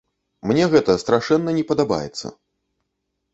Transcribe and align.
Мне 0.51 0.63
гэта 0.71 0.95
страшэнна 1.03 1.53
не 1.59 1.63
падабаецца. 1.73 2.27